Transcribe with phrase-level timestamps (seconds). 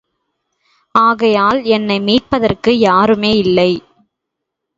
[0.95, 3.71] ஆகையால், என்னை மீட்பதற்கு யாருமே இல்லை.